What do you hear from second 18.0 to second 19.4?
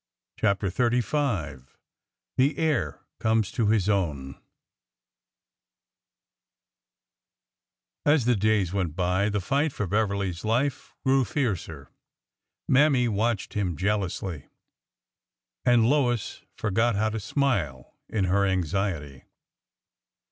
in her anxiety.